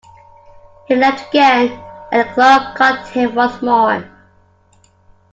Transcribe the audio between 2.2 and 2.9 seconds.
the club